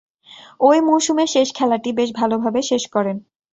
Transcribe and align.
ঐ 0.59 0.71
মৌসুমের 0.81 1.27
শেষ 1.27 1.47
খেলাটি 1.53 1.89
বেশ 1.93 2.09
ভালোভাবে 2.15 2.61
শেষ 2.61 2.83
করেন। 2.87 3.17